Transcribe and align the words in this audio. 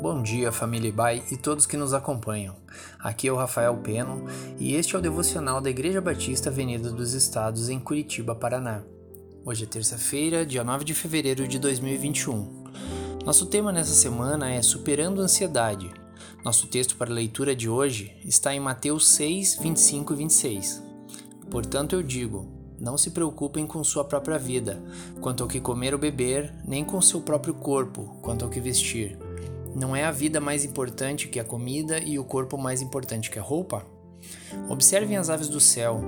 Bom 0.00 0.22
dia, 0.22 0.52
família 0.52 0.90
Ibai 0.90 1.24
e 1.28 1.36
todos 1.36 1.66
que 1.66 1.76
nos 1.76 1.92
acompanham. 1.92 2.54
Aqui 3.00 3.26
é 3.26 3.32
o 3.32 3.36
Rafael 3.36 3.76
Peno 3.78 4.26
e 4.56 4.76
este 4.76 4.94
é 4.94 4.98
o 4.98 5.02
devocional 5.02 5.60
da 5.60 5.70
Igreja 5.70 6.00
Batista 6.00 6.50
Avenida 6.50 6.92
dos 6.92 7.14
Estados 7.14 7.68
em 7.68 7.80
Curitiba, 7.80 8.32
Paraná. 8.32 8.82
Hoje 9.44 9.64
é 9.64 9.66
terça-feira, 9.66 10.46
dia 10.46 10.62
9 10.62 10.84
de 10.84 10.94
fevereiro 10.94 11.48
de 11.48 11.58
2021. 11.58 12.64
Nosso 13.24 13.46
tema 13.46 13.72
nessa 13.72 13.92
semana 13.92 14.48
é 14.48 14.62
Superando 14.62 15.20
a 15.20 15.24
Ansiedade. 15.24 15.90
Nosso 16.44 16.68
texto 16.68 16.94
para 16.94 17.12
leitura 17.12 17.56
de 17.56 17.68
hoje 17.68 18.16
está 18.24 18.54
em 18.54 18.60
Mateus 18.60 19.08
6, 19.08 19.58
25 19.60 20.12
e 20.12 20.16
26. 20.16 20.82
Portanto, 21.50 21.96
eu 21.96 22.04
digo: 22.04 22.46
não 22.78 22.96
se 22.96 23.10
preocupem 23.10 23.66
com 23.66 23.82
sua 23.82 24.04
própria 24.04 24.38
vida, 24.38 24.80
quanto 25.20 25.42
ao 25.42 25.48
que 25.48 25.58
comer 25.58 25.92
ou 25.92 25.98
beber, 25.98 26.54
nem 26.64 26.84
com 26.84 27.00
seu 27.02 27.20
próprio 27.20 27.54
corpo, 27.54 28.16
quanto 28.22 28.44
ao 28.44 28.50
que 28.50 28.60
vestir. 28.60 29.18
Não 29.74 29.94
é 29.94 30.04
a 30.04 30.10
vida 30.10 30.40
mais 30.40 30.64
importante 30.64 31.28
que 31.28 31.38
a 31.38 31.44
comida 31.44 31.98
e 31.98 32.18
o 32.18 32.24
corpo 32.24 32.56
mais 32.56 32.82
importante 32.82 33.30
que 33.30 33.38
a 33.38 33.42
roupa? 33.42 33.84
Observem 34.68 35.16
as 35.16 35.30
aves 35.30 35.48
do 35.48 35.60
céu. 35.60 36.02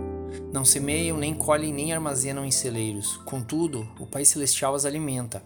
Não 0.52 0.64
semeiam, 0.64 1.16
nem 1.16 1.34
colhem, 1.34 1.72
nem 1.72 1.92
armazenam 1.92 2.44
em 2.44 2.50
celeiros. 2.50 3.16
Contudo, 3.24 3.88
o 3.98 4.06
Pai 4.06 4.24
Celestial 4.24 4.74
as 4.74 4.84
alimenta. 4.84 5.42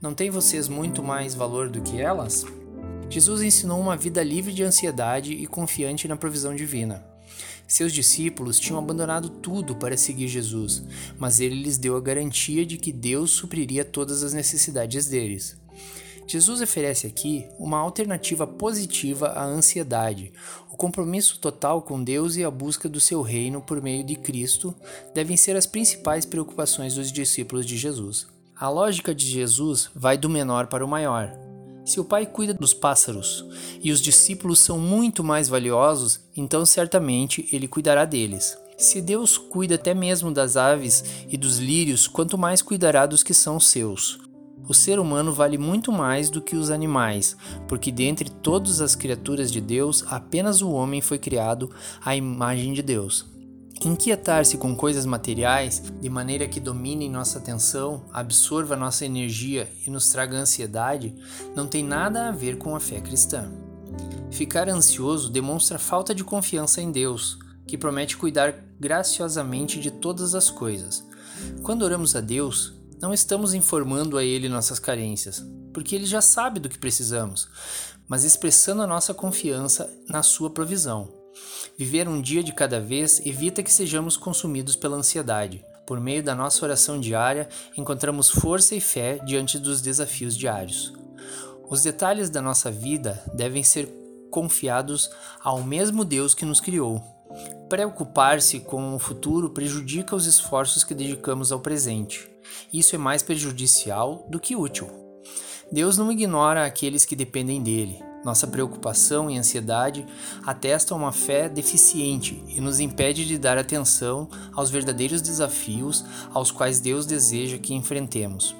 Não 0.00 0.14
têm 0.14 0.30
vocês 0.30 0.68
muito 0.68 1.02
mais 1.02 1.34
valor 1.34 1.68
do 1.68 1.80
que 1.80 2.00
elas? 2.00 2.44
Jesus 3.10 3.42
ensinou 3.42 3.80
uma 3.80 3.96
vida 3.96 4.22
livre 4.22 4.52
de 4.52 4.62
ansiedade 4.62 5.32
e 5.32 5.46
confiante 5.46 6.06
na 6.06 6.16
provisão 6.16 6.54
divina. 6.54 7.04
Seus 7.66 7.92
discípulos 7.92 8.58
tinham 8.58 8.78
abandonado 8.78 9.28
tudo 9.28 9.76
para 9.76 9.96
seguir 9.96 10.26
Jesus, 10.26 10.82
mas 11.18 11.38
ele 11.38 11.62
lhes 11.62 11.76
deu 11.76 11.96
a 11.96 12.00
garantia 12.00 12.64
de 12.64 12.78
que 12.78 12.90
Deus 12.90 13.30
supriria 13.30 13.84
todas 13.84 14.22
as 14.22 14.32
necessidades 14.32 15.06
deles. 15.06 15.56
Jesus 16.28 16.60
oferece 16.60 17.06
aqui 17.06 17.48
uma 17.58 17.78
alternativa 17.78 18.46
positiva 18.46 19.28
à 19.28 19.46
ansiedade. 19.46 20.30
O 20.70 20.76
compromisso 20.76 21.38
total 21.38 21.80
com 21.80 22.04
Deus 22.04 22.36
e 22.36 22.44
a 22.44 22.50
busca 22.50 22.86
do 22.86 23.00
seu 23.00 23.22
reino 23.22 23.62
por 23.62 23.80
meio 23.80 24.04
de 24.04 24.14
Cristo 24.14 24.74
devem 25.14 25.38
ser 25.38 25.56
as 25.56 25.64
principais 25.64 26.26
preocupações 26.26 26.94
dos 26.96 27.10
discípulos 27.10 27.64
de 27.64 27.78
Jesus. 27.78 28.26
A 28.54 28.68
lógica 28.68 29.14
de 29.14 29.24
Jesus 29.24 29.88
vai 29.94 30.18
do 30.18 30.28
menor 30.28 30.66
para 30.66 30.84
o 30.84 30.88
maior. 30.88 31.32
Se 31.86 31.98
o 31.98 32.04
pai 32.04 32.26
cuida 32.26 32.52
dos 32.52 32.74
pássaros 32.74 33.46
e 33.82 33.90
os 33.90 34.02
discípulos 34.02 34.58
são 34.58 34.78
muito 34.78 35.24
mais 35.24 35.48
valiosos, 35.48 36.20
então 36.36 36.66
certamente 36.66 37.48
ele 37.50 37.66
cuidará 37.66 38.04
deles. 38.04 38.58
Se 38.76 39.00
Deus 39.00 39.38
cuida 39.38 39.76
até 39.76 39.94
mesmo 39.94 40.30
das 40.30 40.58
aves 40.58 41.02
e 41.26 41.38
dos 41.38 41.56
lírios, 41.56 42.06
quanto 42.06 42.36
mais 42.36 42.60
cuidará 42.60 43.06
dos 43.06 43.22
que 43.22 43.32
são 43.32 43.58
seus. 43.58 44.27
O 44.68 44.74
ser 44.74 44.98
humano 44.98 45.32
vale 45.32 45.56
muito 45.56 45.90
mais 45.90 46.28
do 46.28 46.42
que 46.42 46.54
os 46.54 46.70
animais, 46.70 47.34
porque 47.66 47.90
dentre 47.90 48.28
todas 48.28 48.82
as 48.82 48.94
criaturas 48.94 49.50
de 49.50 49.62
Deus, 49.62 50.04
apenas 50.06 50.60
o 50.60 50.70
homem 50.70 51.00
foi 51.00 51.18
criado 51.18 51.70
à 52.04 52.14
imagem 52.14 52.74
de 52.74 52.82
Deus. 52.82 53.24
Inquietar-se 53.82 54.58
com 54.58 54.76
coisas 54.76 55.06
materiais, 55.06 55.82
de 56.00 56.10
maneira 56.10 56.46
que 56.46 56.60
dominem 56.60 57.08
nossa 57.08 57.38
atenção, 57.38 58.04
absorva 58.12 58.76
nossa 58.76 59.06
energia 59.06 59.72
e 59.86 59.90
nos 59.90 60.08
traga 60.08 60.36
ansiedade, 60.36 61.14
não 61.56 61.66
tem 61.66 61.82
nada 61.82 62.28
a 62.28 62.32
ver 62.32 62.58
com 62.58 62.76
a 62.76 62.80
fé 62.80 63.00
cristã. 63.00 63.50
Ficar 64.30 64.68
ansioso 64.68 65.30
demonstra 65.30 65.78
falta 65.78 66.14
de 66.14 66.24
confiança 66.24 66.82
em 66.82 66.90
Deus, 66.90 67.38
que 67.66 67.78
promete 67.78 68.16
cuidar 68.16 68.54
graciosamente 68.78 69.80
de 69.80 69.90
todas 69.90 70.34
as 70.34 70.50
coisas. 70.50 71.06
Quando 71.62 71.82
oramos 71.82 72.16
a 72.16 72.20
Deus, 72.20 72.77
não 73.00 73.14
estamos 73.14 73.54
informando 73.54 74.18
a 74.18 74.24
Ele 74.24 74.48
nossas 74.48 74.78
carências, 74.78 75.44
porque 75.72 75.94
Ele 75.94 76.06
já 76.06 76.20
sabe 76.20 76.58
do 76.58 76.68
que 76.68 76.78
precisamos, 76.78 77.48
mas 78.08 78.24
expressando 78.24 78.82
a 78.82 78.86
nossa 78.86 79.14
confiança 79.14 79.88
na 80.08 80.22
Sua 80.22 80.50
provisão. 80.50 81.12
Viver 81.78 82.08
um 82.08 82.20
dia 82.20 82.42
de 82.42 82.52
cada 82.52 82.80
vez 82.80 83.24
evita 83.24 83.62
que 83.62 83.72
sejamos 83.72 84.16
consumidos 84.16 84.74
pela 84.74 84.96
ansiedade. 84.96 85.64
Por 85.86 86.00
meio 86.00 86.22
da 86.22 86.34
nossa 86.34 86.64
oração 86.64 87.00
diária, 87.00 87.48
encontramos 87.76 88.28
força 88.28 88.74
e 88.74 88.80
fé 88.80 89.18
diante 89.24 89.58
dos 89.58 89.80
desafios 89.80 90.36
diários. 90.36 90.92
Os 91.70 91.82
detalhes 91.82 92.28
da 92.28 92.42
nossa 92.42 92.70
vida 92.70 93.22
devem 93.34 93.62
ser 93.62 93.88
confiados 94.30 95.10
ao 95.40 95.62
mesmo 95.62 96.04
Deus 96.04 96.34
que 96.34 96.44
nos 96.44 96.60
criou. 96.60 97.02
Preocupar-se 97.68 98.60
com 98.60 98.94
o 98.94 98.98
futuro 98.98 99.50
prejudica 99.50 100.16
os 100.16 100.26
esforços 100.26 100.82
que 100.82 100.94
dedicamos 100.94 101.52
ao 101.52 101.60
presente. 101.60 102.28
Isso 102.72 102.94
é 102.94 102.98
mais 102.98 103.22
prejudicial 103.22 104.26
do 104.28 104.40
que 104.40 104.56
útil. 104.56 104.88
Deus 105.70 105.98
não 105.98 106.10
ignora 106.10 106.64
aqueles 106.64 107.04
que 107.04 107.16
dependem 107.16 107.62
dele. 107.62 108.02
Nossa 108.24 108.46
preocupação 108.46 109.30
e 109.30 109.38
ansiedade 109.38 110.06
atestam 110.44 110.96
uma 110.96 111.12
fé 111.12 111.48
deficiente 111.48 112.42
e 112.48 112.60
nos 112.60 112.80
impede 112.80 113.24
de 113.24 113.38
dar 113.38 113.56
atenção 113.56 114.28
aos 114.52 114.70
verdadeiros 114.70 115.22
desafios 115.22 116.04
aos 116.32 116.50
quais 116.50 116.80
Deus 116.80 117.06
deseja 117.06 117.58
que 117.58 117.74
enfrentemos. 117.74 118.56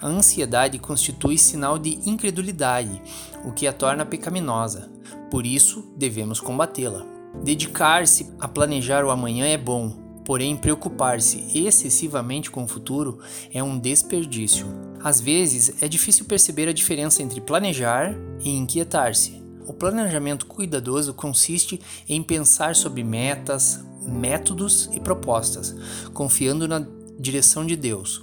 A 0.00 0.06
ansiedade 0.06 0.78
constitui 0.78 1.38
sinal 1.38 1.78
de 1.78 1.98
incredulidade, 2.08 3.00
o 3.44 3.52
que 3.52 3.66
a 3.66 3.72
torna 3.72 4.04
pecaminosa. 4.04 4.90
Por 5.30 5.46
isso, 5.46 5.92
devemos 5.96 6.40
combatê-la. 6.40 7.06
Dedicar-se 7.42 8.30
a 8.38 8.46
planejar 8.46 9.04
o 9.04 9.10
amanhã 9.10 9.46
é 9.46 9.56
bom, 9.56 10.01
Porém, 10.24 10.56
preocupar-se 10.56 11.46
excessivamente 11.54 12.50
com 12.50 12.64
o 12.64 12.68
futuro 12.68 13.18
é 13.52 13.62
um 13.62 13.78
desperdício. 13.78 14.66
Às 15.02 15.20
vezes, 15.20 15.82
é 15.82 15.88
difícil 15.88 16.24
perceber 16.26 16.68
a 16.68 16.72
diferença 16.72 17.22
entre 17.22 17.40
planejar 17.40 18.14
e 18.40 18.50
inquietar-se. 18.50 19.42
O 19.66 19.72
planejamento 19.72 20.46
cuidadoso 20.46 21.12
consiste 21.14 21.80
em 22.08 22.22
pensar 22.22 22.76
sobre 22.76 23.02
metas, 23.02 23.80
métodos 24.06 24.88
e 24.92 25.00
propostas, 25.00 25.74
confiando 26.12 26.68
na 26.68 26.84
direção 27.18 27.64
de 27.64 27.76
Deus. 27.76 28.22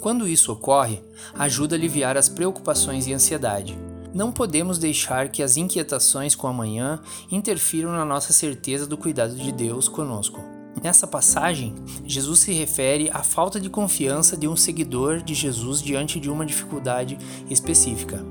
Quando 0.00 0.28
isso 0.28 0.52
ocorre, 0.52 1.00
ajuda 1.34 1.74
a 1.74 1.78
aliviar 1.78 2.16
as 2.16 2.28
preocupações 2.28 3.06
e 3.06 3.12
ansiedade. 3.12 3.76
Não 4.12 4.32
podemos 4.32 4.78
deixar 4.78 5.28
que 5.28 5.42
as 5.42 5.56
inquietações 5.56 6.34
com 6.34 6.46
amanhã 6.46 7.00
interfiram 7.30 7.92
na 7.92 8.04
nossa 8.04 8.32
certeza 8.32 8.86
do 8.86 8.96
cuidado 8.96 9.34
de 9.34 9.52
Deus 9.52 9.88
conosco. 9.88 10.55
Nessa 10.82 11.06
passagem, 11.06 11.74
Jesus 12.04 12.40
se 12.40 12.52
refere 12.52 13.10
à 13.12 13.22
falta 13.22 13.60
de 13.60 13.68
confiança 13.68 14.36
de 14.36 14.46
um 14.46 14.56
seguidor 14.56 15.22
de 15.22 15.34
Jesus 15.34 15.82
diante 15.82 16.20
de 16.20 16.30
uma 16.30 16.46
dificuldade 16.46 17.18
específica. 17.50 18.24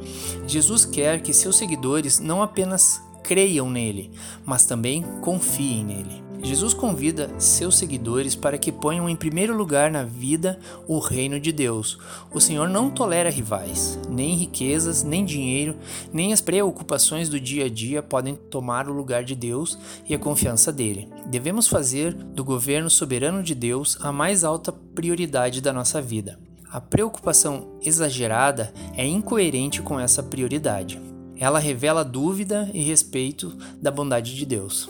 Jesus 0.47 0.85
quer 0.85 1.21
que 1.21 1.33
seus 1.33 1.57
seguidores 1.57 2.19
não 2.19 2.41
apenas 2.41 3.01
creiam 3.23 3.69
nele, 3.69 4.11
mas 4.45 4.65
também 4.65 5.03
confiem 5.21 5.83
nele. 5.83 6.24
Jesus 6.45 6.73
convida 6.73 7.29
seus 7.39 7.77
seguidores 7.77 8.35
para 8.35 8.57
que 8.57 8.71
ponham 8.71 9.09
em 9.09 9.15
primeiro 9.15 9.55
lugar 9.55 9.89
na 9.89 10.03
vida 10.03 10.59
o 10.87 10.99
reino 10.99 11.39
de 11.39 11.51
Deus. 11.51 11.97
O 12.33 12.39
Senhor 12.39 12.69
não 12.69 12.89
tolera 12.89 13.29
rivais, 13.29 13.99
nem 14.09 14.35
riquezas, 14.35 15.03
nem 15.03 15.25
dinheiro, 15.25 15.75
nem 16.13 16.31
as 16.31 16.41
preocupações 16.41 17.29
do 17.29 17.39
dia 17.39 17.65
a 17.65 17.69
dia 17.69 18.03
podem 18.03 18.35
tomar 18.35 18.87
o 18.87 18.93
lugar 18.93 19.23
de 19.23 19.35
Deus 19.35 19.77
e 20.07 20.13
a 20.13 20.19
confiança 20.19 20.71
dele. 20.71 21.09
Devemos 21.25 21.67
fazer 21.67 22.13
do 22.13 22.43
governo 22.43 22.89
soberano 22.89 23.41
de 23.41 23.55
Deus 23.55 23.97
a 24.01 24.11
mais 24.11 24.43
alta 24.43 24.71
prioridade 24.71 25.61
da 25.61 25.73
nossa 25.73 26.01
vida. 26.01 26.39
A 26.71 26.81
preocupação 26.81 27.77
exagerada 27.81 28.73
é 28.97 29.05
incoerente 29.05 29.81
com 29.81 29.99
essa 29.99 30.21
prioridade. 30.21 30.99
Ela 31.37 31.59
revela 31.59 32.03
dúvida 32.03 32.69
e 32.73 32.81
respeito 32.81 33.55
da 33.81 33.91
bondade 33.91 34.35
de 34.35 34.45
Deus. 34.45 34.89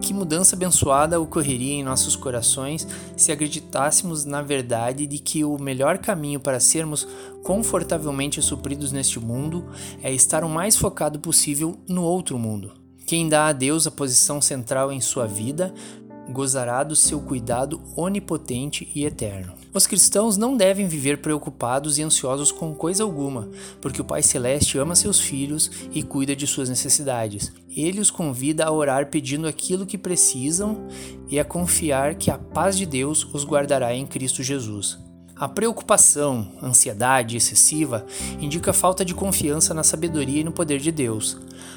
Que 0.00 0.14
mudança 0.14 0.54
abençoada 0.54 1.20
ocorreria 1.20 1.74
em 1.74 1.82
nossos 1.82 2.14
corações 2.14 2.86
se 3.16 3.32
acreditássemos 3.32 4.24
na 4.24 4.42
verdade 4.42 5.06
de 5.06 5.18
que 5.18 5.44
o 5.44 5.58
melhor 5.58 5.98
caminho 5.98 6.38
para 6.38 6.60
sermos 6.60 7.06
confortavelmente 7.42 8.40
supridos 8.40 8.92
neste 8.92 9.18
mundo 9.18 9.66
é 10.02 10.12
estar 10.12 10.44
o 10.44 10.48
mais 10.48 10.76
focado 10.76 11.18
possível 11.18 11.76
no 11.88 12.02
outro 12.02 12.38
mundo. 12.38 12.72
Quem 13.06 13.28
dá 13.28 13.46
a 13.46 13.52
Deus 13.52 13.86
a 13.86 13.90
posição 13.90 14.40
central 14.40 14.90
em 14.90 15.00
sua 15.00 15.26
vida 15.26 15.72
gozará 16.30 16.82
do 16.82 16.96
seu 16.96 17.20
cuidado 17.20 17.80
onipotente 17.96 18.90
e 18.94 19.04
eterno. 19.04 19.54
Os 19.72 19.86
cristãos 19.86 20.36
não 20.36 20.56
devem 20.56 20.88
viver 20.88 21.18
preocupados 21.18 21.98
e 21.98 22.02
ansiosos 22.02 22.50
com 22.50 22.74
coisa 22.74 23.02
alguma, 23.02 23.48
porque 23.80 24.00
o 24.00 24.04
Pai 24.04 24.22
Celeste 24.22 24.78
ama 24.78 24.94
seus 24.94 25.20
filhos 25.20 25.70
e 25.92 26.02
cuida 26.02 26.34
de 26.34 26.46
suas 26.46 26.68
necessidades. 26.68 27.52
Ele 27.68 28.00
os 28.00 28.10
convida 28.10 28.64
a 28.64 28.72
orar 28.72 29.10
pedindo 29.10 29.46
aquilo 29.46 29.86
que 29.86 29.98
precisam 29.98 30.86
e 31.28 31.38
a 31.38 31.44
confiar 31.44 32.14
que 32.14 32.30
a 32.30 32.38
paz 32.38 32.76
de 32.76 32.86
Deus 32.86 33.26
os 33.32 33.44
guardará 33.44 33.94
em 33.94 34.06
Cristo 34.06 34.42
Jesus. 34.42 35.05
A 35.38 35.46
preocupação, 35.46 36.48
ansiedade 36.62 37.36
excessiva 37.36 38.06
indica 38.40 38.72
falta 38.72 39.04
de 39.04 39.14
confiança 39.14 39.74
na 39.74 39.82
sabedoria 39.82 40.40
e 40.40 40.44
no 40.44 40.50
poder 40.50 40.80
de 40.80 40.90
Deus. 40.90 41.36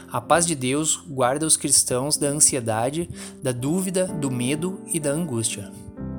A 0.10 0.22
paz 0.22 0.48
de 0.48 0.56
Deus 0.56 1.04
guarda 1.06 1.46
os 1.46 1.58
cristãos 1.58 2.16
da 2.16 2.30
ansiedade, 2.30 3.10
da 3.44 3.52
dúvida, 3.52 4.06
do 4.08 4.32
medo 4.32 4.80
e 4.94 4.98
da 4.98 5.12
angústia. 5.12 5.70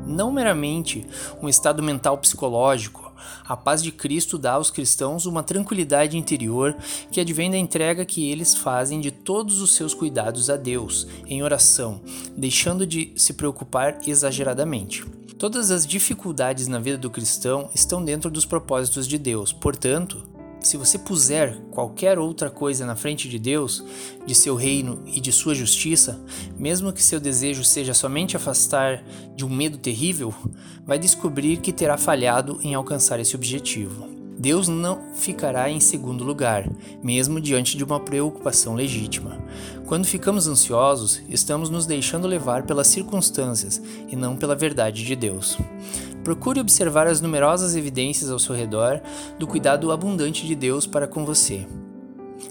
Não 0.06 0.30
meramente 0.30 1.06
um 1.40 1.48
estado 1.48 1.82
mental 1.82 2.18
psicológico, 2.18 3.10
A 3.44 3.56
paz 3.56 3.82
de 3.82 3.92
Cristo 3.92 4.38
dá 4.38 4.52
aos 4.52 4.70
cristãos 4.70 5.26
uma 5.26 5.42
tranquilidade 5.42 6.16
interior 6.16 6.76
que 7.10 7.20
advém 7.20 7.50
da 7.50 7.56
entrega 7.56 8.04
que 8.04 8.30
eles 8.30 8.54
fazem 8.54 9.00
de 9.00 9.10
todos 9.10 9.60
os 9.60 9.74
seus 9.74 9.92
cuidados 9.92 10.48
a 10.48 10.56
Deus, 10.56 11.06
em 11.26 11.42
oração, 11.42 12.00
deixando 12.36 12.86
de 12.86 13.12
se 13.16 13.34
preocupar 13.34 13.98
exageradamente. 14.06 15.04
Todas 15.40 15.70
as 15.70 15.86
dificuldades 15.86 16.68
na 16.68 16.78
vida 16.78 16.98
do 16.98 17.08
cristão 17.08 17.70
estão 17.74 18.04
dentro 18.04 18.30
dos 18.30 18.44
propósitos 18.44 19.08
de 19.08 19.16
Deus, 19.16 19.54
portanto, 19.54 20.28
se 20.60 20.76
você 20.76 20.98
puser 20.98 21.58
qualquer 21.70 22.18
outra 22.18 22.50
coisa 22.50 22.84
na 22.84 22.94
frente 22.94 23.26
de 23.26 23.38
Deus, 23.38 23.82
de 24.26 24.34
seu 24.34 24.54
reino 24.54 25.02
e 25.06 25.18
de 25.18 25.32
sua 25.32 25.54
justiça, 25.54 26.20
mesmo 26.58 26.92
que 26.92 27.02
seu 27.02 27.18
desejo 27.18 27.64
seja 27.64 27.94
somente 27.94 28.36
afastar 28.36 29.02
de 29.34 29.42
um 29.42 29.48
medo 29.48 29.78
terrível, 29.78 30.34
vai 30.84 30.98
descobrir 30.98 31.56
que 31.56 31.72
terá 31.72 31.96
falhado 31.96 32.60
em 32.62 32.74
alcançar 32.74 33.18
esse 33.18 33.34
objetivo. 33.34 34.19
Deus 34.40 34.68
não 34.68 35.02
ficará 35.12 35.70
em 35.70 35.80
segundo 35.80 36.24
lugar, 36.24 36.66
mesmo 37.02 37.38
diante 37.38 37.76
de 37.76 37.84
uma 37.84 38.00
preocupação 38.00 38.74
legítima. 38.74 39.38
Quando 39.84 40.06
ficamos 40.06 40.46
ansiosos, 40.46 41.20
estamos 41.28 41.68
nos 41.68 41.84
deixando 41.84 42.26
levar 42.26 42.62
pelas 42.62 42.86
circunstâncias 42.86 43.82
e 44.08 44.16
não 44.16 44.38
pela 44.38 44.56
verdade 44.56 45.04
de 45.04 45.14
Deus. 45.14 45.58
Procure 46.24 46.58
observar 46.58 47.06
as 47.06 47.20
numerosas 47.20 47.76
evidências 47.76 48.30
ao 48.30 48.38
seu 48.38 48.54
redor 48.54 49.02
do 49.38 49.46
cuidado 49.46 49.92
abundante 49.92 50.46
de 50.46 50.54
Deus 50.54 50.86
para 50.86 51.06
com 51.06 51.22
você. 51.22 51.66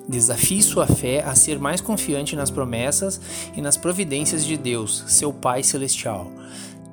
Desafie 0.08 0.62
sua 0.62 0.86
fé 0.86 1.24
a 1.24 1.34
ser 1.34 1.58
mais 1.58 1.82
confiante 1.82 2.36
nas 2.36 2.52
promessas 2.52 3.20
e 3.58 3.62
nas 3.62 3.78
providências 3.78 4.46
de 4.46 4.56
Deus, 4.56 5.06
seu 5.08 5.34
Pai 5.34 5.64
Celestial. 5.64 6.32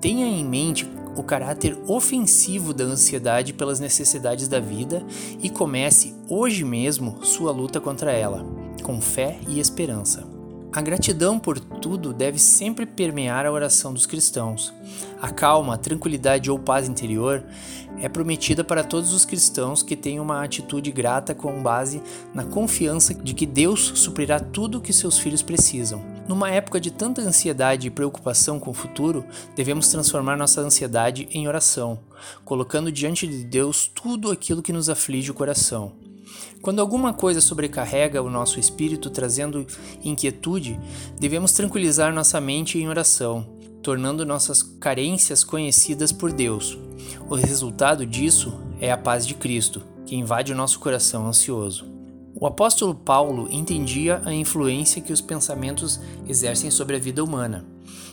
Tenha 0.01 0.27
em 0.27 0.43
mente 0.43 0.89
o 1.17 1.23
caráter 1.23 1.77
ofensivo 1.89 2.73
da 2.73 2.85
ansiedade 2.85 3.53
pelas 3.53 3.81
necessidades 3.81 4.47
da 4.47 4.61
vida 4.61 5.05
e 5.43 5.49
comece 5.49 6.15
hoje 6.29 6.65
mesmo 6.65 7.25
sua 7.25 7.51
luta 7.51 7.81
contra 7.81 8.13
ela, 8.13 8.45
com 8.83 9.01
fé 9.01 9.39
e 9.49 9.59
esperança. 9.59 10.37
A 10.73 10.83
gratidão 10.83 11.39
por 11.39 11.59
tudo 11.59 12.13
deve 12.13 12.39
sempre 12.39 12.85
permear 12.85 13.47
a 13.47 13.51
oração 13.51 13.95
dos 13.95 14.05
cristãos. 14.05 14.75
A 15.23 15.31
calma, 15.31 15.75
a 15.75 15.79
tranquilidade 15.79 16.51
ou 16.51 16.59
paz 16.59 16.87
interior 16.87 17.43
é 17.99 18.11
prometida 18.11 18.63
para 18.63 18.85
todos 18.85 19.15
os 19.15 19.25
cristãos 19.25 19.83
que 19.83 19.97
têm 19.97 20.21
uma 20.21 20.45
atitude 20.45 20.93
grata 20.93 21.35
com 21.35 21.63
base 21.63 22.03
na 22.35 22.45
confiança 22.45 23.15
de 23.15 23.33
que 23.33 23.47
Deus 23.47 23.93
suprirá 23.95 24.39
tudo 24.39 24.77
o 24.77 24.81
que 24.83 24.93
seus 24.93 25.19
filhos 25.19 25.41
precisam. 25.41 26.16
Numa 26.29 26.51
época 26.51 26.81
de 26.81 26.91
tanta 26.91 27.23
ansiedade 27.23 27.87
e 27.87 27.91
preocupação 27.91 28.59
com 28.59 28.71
o 28.71 28.75
futuro, 28.75 29.25
devemos 29.55 29.89
transformar 29.89 30.37
nossa 30.37 30.61
ansiedade 30.61 31.29
em 31.31 31.47
oração, 31.47 32.01
colocando 32.45 32.91
diante 32.91 33.29
de 33.29 33.45
Deus 33.45 33.87
tudo 33.87 34.33
aquilo 34.33 34.63
que 34.63 34.73
nos 34.73 34.89
aflige 34.89 35.31
o 35.31 35.35
coração. 35.35 35.93
Quando 36.61 36.81
alguma 36.81 37.15
coisa 37.15 37.41
sobrecarrega 37.41 38.23
o 38.23 38.29
nosso 38.29 38.59
espírito, 38.59 39.09
trazendo 39.09 39.65
inquietude, 40.03 40.81
devemos 41.19 41.53
tranquilizar 41.53 42.13
nossa 42.13 42.41
mente 42.41 42.77
em 42.77 42.89
oração, 42.89 43.47
tornando 43.81 44.27
nossas 44.27 44.63
carências 44.63 45.45
conhecidas 45.45 46.11
por 46.11 46.33
Deus. 46.33 46.77
O 47.31 47.37
resultado 47.37 48.05
disso 48.05 48.53
é 48.81 48.91
a 48.91 48.99
paz 48.99 49.25
de 49.25 49.35
Cristo, 49.35 49.81
que 50.05 50.17
invade 50.17 50.53
o 50.53 50.57
nosso 50.57 50.81
coração 50.81 51.29
ansioso. 51.29 51.96
O 52.39 52.47
apóstolo 52.47 52.95
Paulo 52.95 53.49
entendia 53.51 54.21
a 54.23 54.33
influência 54.33 55.01
que 55.01 55.13
os 55.13 55.23
pensamentos 55.23 55.99
exercem 56.29 56.71
sobre 56.71 56.95
a 56.95 56.99
vida 56.99 57.25
humana. 57.25 57.65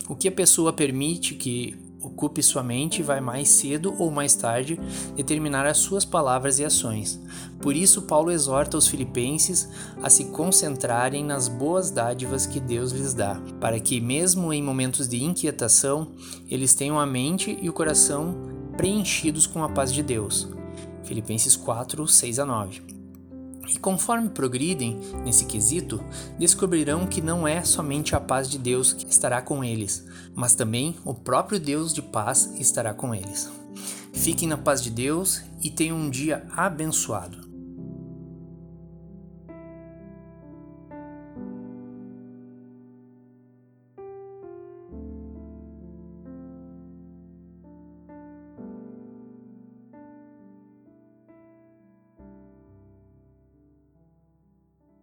O 0.08 0.16
que 0.16 0.28
a 0.28 0.32
pessoa 0.32 0.72
permite 0.72 1.34
que 1.34 1.76
ocupe 2.00 2.42
sua 2.42 2.62
mente 2.62 3.02
vai 3.02 3.20
mais 3.20 3.50
cedo 3.50 3.94
ou 3.98 4.10
mais 4.10 4.34
tarde 4.34 4.80
determinar 5.14 5.66
as 5.66 5.76
suas 5.76 6.06
palavras 6.06 6.58
e 6.58 6.64
ações. 6.64 7.20
Por 7.60 7.76
isso, 7.76 8.02
Paulo 8.02 8.30
exorta 8.30 8.78
os 8.78 8.88
filipenses 8.88 9.68
a 10.02 10.08
se 10.08 10.24
concentrarem 10.26 11.22
nas 11.22 11.46
boas 11.46 11.90
dádivas 11.90 12.46
que 12.46 12.60
Deus 12.60 12.92
lhes 12.92 13.12
dá, 13.12 13.38
para 13.60 13.78
que, 13.78 14.00
mesmo 14.00 14.54
em 14.54 14.62
momentos 14.62 15.06
de 15.06 15.22
inquietação, 15.22 16.12
eles 16.48 16.74
tenham 16.74 16.98
a 16.98 17.04
mente 17.04 17.58
e 17.60 17.68
o 17.68 17.74
coração 17.74 18.34
preenchidos 18.74 19.46
com 19.46 19.62
a 19.62 19.68
paz 19.68 19.92
de 19.92 20.02
Deus. 20.02 20.48
Filipenses 21.02 21.56
4, 21.56 22.06
6 22.06 22.38
a 22.38 22.46
9. 22.46 22.93
E 23.68 23.78
conforme 23.78 24.28
progridem 24.28 24.98
nesse 25.24 25.44
quesito, 25.46 26.02
descobrirão 26.38 27.06
que 27.06 27.20
não 27.20 27.46
é 27.46 27.62
somente 27.62 28.14
a 28.14 28.20
paz 28.20 28.48
de 28.48 28.58
Deus 28.58 28.92
que 28.92 29.10
estará 29.10 29.40
com 29.40 29.64
eles, 29.64 30.04
mas 30.34 30.54
também 30.54 30.96
o 31.04 31.14
próprio 31.14 31.58
Deus 31.58 31.92
de 31.92 32.02
paz 32.02 32.52
estará 32.58 32.92
com 32.92 33.14
eles. 33.14 33.50
Fiquem 34.12 34.48
na 34.48 34.56
paz 34.56 34.82
de 34.82 34.90
Deus 34.90 35.42
e 35.62 35.70
tenham 35.70 35.96
um 35.96 36.08
dia 36.08 36.46
abençoado. 36.56 37.43